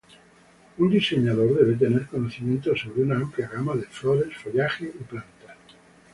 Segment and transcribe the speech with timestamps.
[0.79, 5.55] Un diseñador debe tener conocimientos sobre una amplia gama de flores, follaje, y plantas.